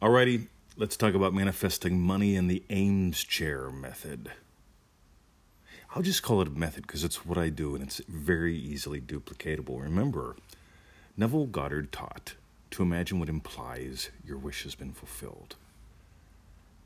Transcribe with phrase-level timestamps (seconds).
[0.00, 4.30] Alrighty, let's talk about manifesting money in the Eames chair method.
[5.92, 9.00] I'll just call it a method because it's what I do and it's very easily
[9.00, 9.82] duplicatable.
[9.82, 10.36] Remember,
[11.16, 12.34] Neville Goddard taught
[12.70, 15.56] to imagine what implies your wish has been fulfilled.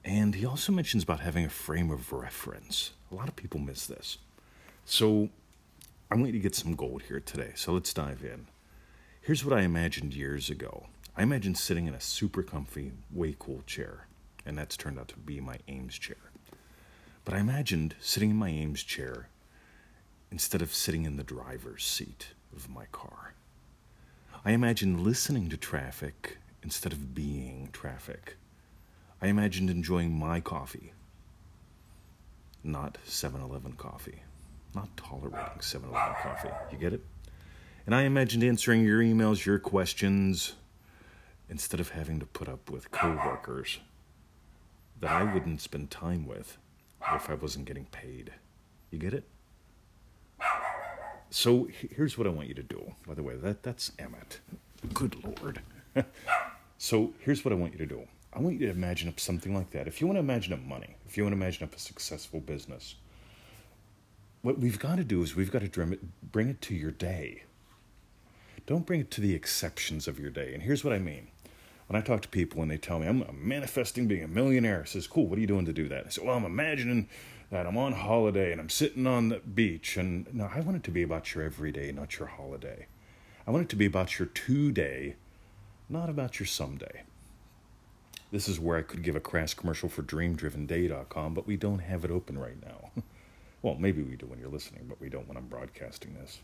[0.03, 2.93] And he also mentions about having a frame of reference.
[3.11, 4.17] A lot of people miss this.
[4.87, 5.29] So
[6.11, 7.51] I'm going to get some gold here today.
[7.57, 8.47] So let's dive in.
[9.21, 10.87] Here's what I imagined years ago.
[11.17, 14.07] I imagined sitting in a super comfy, way cool chair,
[14.47, 16.17] and that's turned out to be my Eames chair.
[17.25, 19.29] But I imagined sitting in my Eames chair
[20.31, 23.35] instead of sitting in the driver's seat of my car.
[24.45, 28.37] I imagined listening to traffic instead of being traffic.
[29.21, 30.95] I imagined enjoying my coffee,
[32.65, 34.23] not 7 Eleven coffee,
[34.75, 36.49] not tolerating 7 Eleven coffee.
[36.73, 37.05] You get it?
[37.85, 40.55] And I imagined answering your emails, your questions,
[41.53, 43.79] instead of having to put up with coworkers
[45.01, 46.57] that I wouldn't spend time with
[47.13, 48.33] if I wasn't getting paid.
[48.91, 49.29] You get it?
[51.29, 52.95] So here's what I want you to do.
[53.07, 54.41] By the way, that that's Emmett.
[54.95, 55.61] Good lord.
[56.79, 58.09] so here's what I want you to do.
[58.33, 59.87] I want you to imagine up something like that.
[59.87, 62.41] If you want to imagine up money, if you want to imagine up a successful
[62.41, 62.95] business,
[64.41, 66.93] what we've got to do is we've got to dream it, bring it to your
[66.93, 67.43] day.
[68.65, 70.55] Don't bring it to the exceptions of your day.
[70.55, 71.29] And here's what I mean.
[71.93, 74.87] When I talk to people and they tell me, I'm manifesting being a millionaire, I
[74.87, 76.07] says, cool, what are you doing to do that?
[76.07, 77.07] I say, well, I'm imagining
[77.51, 79.99] that I'm on holiday and I'm sitting on the beach.
[79.99, 82.87] And no, I want it to be about your everyday, not your holiday.
[83.47, 85.17] I want it to be about your today,
[85.91, 87.03] not about your someday.
[88.31, 92.07] This is where I could give a crass commercial for dreamdrivenday.com, but we don't have
[92.07, 93.03] it open right now.
[93.61, 96.39] well, maybe we do when you're listening, but we don't when I'm broadcasting this.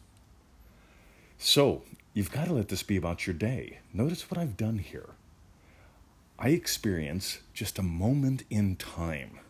[1.38, 3.78] So, you've got to let this be about your day.
[3.94, 5.14] Notice what I've done here.
[6.40, 9.40] I experience just a moment in time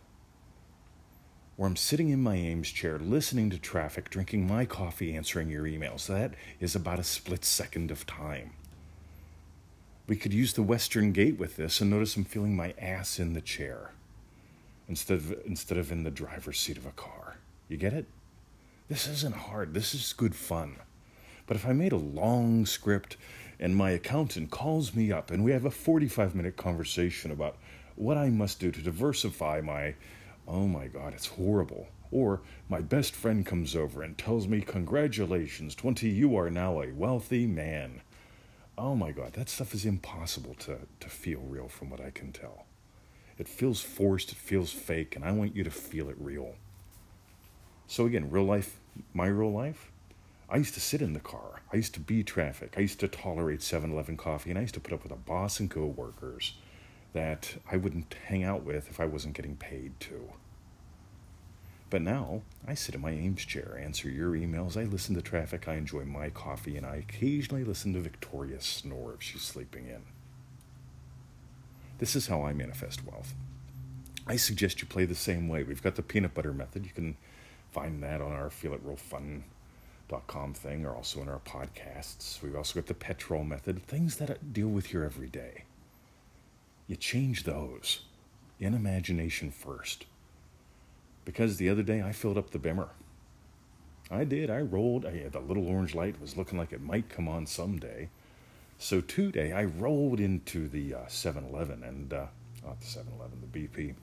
[1.57, 5.65] where I'm sitting in my Eames chair, listening to traffic, drinking my coffee, answering your
[5.65, 6.07] emails.
[6.07, 8.53] That is about a split second of time.
[10.07, 13.35] We could use the Western Gate with this and notice I'm feeling my ass in
[13.35, 13.91] the chair
[14.89, 17.37] instead of, instead of in the driver's seat of a car.
[17.69, 18.07] You get it?
[18.89, 19.75] This isn't hard.
[19.75, 20.77] This is good fun.
[21.47, 23.19] But if I made a long script
[23.61, 27.57] and my accountant calls me up and we have a 45 minute conversation about
[27.97, 29.95] what I must do to diversify my,
[30.47, 31.89] oh my God, it's horrible.
[32.11, 36.93] Or my best friend comes over and tells me, Congratulations, 20, you are now a
[36.93, 38.01] wealthy man
[38.79, 42.33] oh my God, that stuff is impossible to, to feel real from what I can
[42.33, 42.67] tell.
[43.37, 46.55] It feels forced, it feels fake, and I want you to feel it real.
[47.87, 48.79] So, again, real life,
[49.13, 49.91] my real life,
[50.51, 51.63] I used to sit in the car.
[51.73, 52.75] I used to be traffic.
[52.77, 55.17] I used to tolerate 7 Eleven coffee, and I used to put up with a
[55.17, 56.55] boss and co workers
[57.13, 60.33] that I wouldn't hang out with if I wasn't getting paid to.
[61.91, 65.69] But now I sit in my Eames chair, answer your emails, I listen to traffic,
[65.69, 70.03] I enjoy my coffee, and I occasionally listen to Victoria snore if she's sleeping in.
[71.99, 73.35] This is how I manifest wealth.
[74.27, 75.63] I suggest you play the same way.
[75.63, 76.85] We've got the peanut butter method.
[76.85, 77.17] You can
[77.73, 78.51] find that on our
[80.09, 82.43] feelitrealfun.com thing are also in our podcasts.
[82.43, 85.65] We've also got the petrol method, things that deal with your everyday.
[86.87, 88.01] You change those
[88.59, 90.07] in imagination first
[91.25, 92.89] because the other day I filled up the Bimmer.
[94.11, 94.51] I did.
[94.51, 95.05] I rolled.
[95.05, 98.09] I, had the little orange light was looking like it might come on someday.
[98.79, 102.27] So today I rolled into the 7 uh, Eleven and, uh,
[102.65, 103.95] not the 7 Eleven, the BP,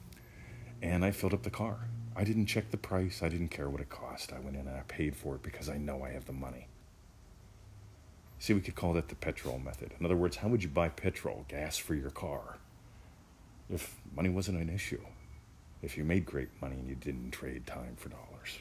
[0.82, 1.88] and I filled up the car.
[2.16, 3.22] I didn't check the price.
[3.22, 4.32] I didn't care what it cost.
[4.32, 6.68] I went in and I paid for it because I know I have the money.
[8.38, 9.92] See, we could call that the petrol method.
[9.98, 12.58] In other words, how would you buy petrol, gas for your car,
[13.70, 15.00] if money wasn't an issue?
[15.82, 18.60] if you made great money and you didn't trade time for dollars.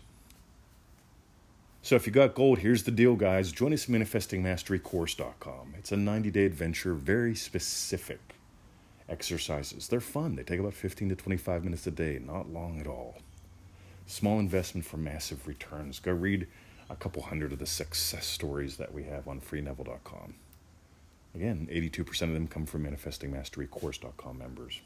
[1.81, 3.51] So if you got gold, here's the deal, guys.
[3.51, 5.75] Join us at manifestingmasterycourse.com.
[5.77, 8.19] It's a 90 day adventure, very specific
[9.07, 9.87] exercises.
[9.87, 10.35] They're fun.
[10.35, 13.17] They take about 15 to 25 minutes a day, not long at all.
[14.07, 15.99] Small investment for massive returns.
[15.99, 16.47] Go read
[16.89, 20.35] a couple hundred of the success stories that we have on freeneville.com.
[21.33, 24.81] Again, 82% of them come from manifestingmasterycourse.com members.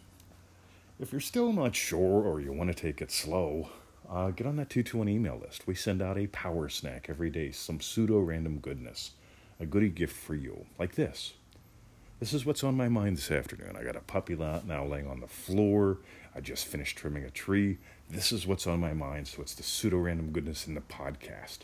[1.00, 3.70] If you're still not sure or you want to take it slow,
[4.10, 5.68] uh, get on that 221 email list.
[5.68, 9.12] We send out a power snack every day, some pseudo random goodness,
[9.60, 11.34] a goodie gift for you, like this.
[12.20, 13.78] This is what's on my mind this afternoon.
[13.80, 16.00] I got a puppy now laying on the floor.
[16.36, 17.78] I just finished trimming a tree.
[18.10, 21.60] This is what's on my mind, so it's the pseudo random goodness in the podcast.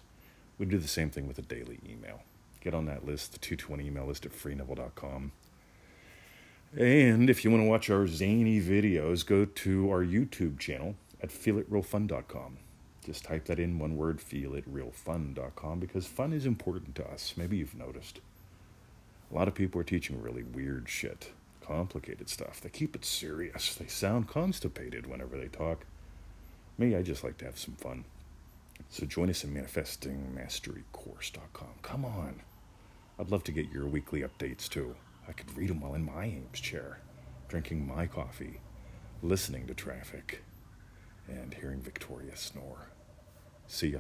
[0.58, 2.22] We do the same thing with a daily email.
[2.62, 5.34] Get on that list, the 220 email list at freeneville.com.
[6.78, 11.30] And if you want to watch our zany videos, go to our YouTube channel at
[11.30, 12.58] feelitrealfun.com.
[13.06, 17.34] Just type that in one word, feelitrealfun.com, because fun is important to us.
[17.36, 18.22] Maybe you've noticed.
[19.32, 21.32] A lot of people are teaching really weird shit,
[21.62, 22.62] complicated stuff.
[22.62, 23.74] They keep it serious.
[23.76, 25.86] They sound constipated whenever they talk.
[26.78, 28.06] Me, I just like to have some fun.
[28.90, 31.74] So join us in manifestingmasterycourse.com.
[31.82, 32.42] Come on.
[33.18, 34.96] I'd love to get your weekly updates too.
[35.28, 37.00] I could read them while in my Eames chair,
[37.48, 38.60] drinking my coffee,
[39.24, 40.44] listening to traffic,
[41.28, 42.90] and hearing Victoria snore.
[43.68, 44.00] See ya.